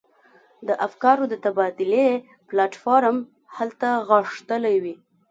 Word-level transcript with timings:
د 0.67 0.69
افکارو 0.87 1.23
د 1.29 1.33
تبادلې 1.45 2.07
پلاټ 2.47 2.73
فورم 2.83 3.17
هلته 3.57 3.87
غښتلی 4.09 4.75
وي. 4.83 4.95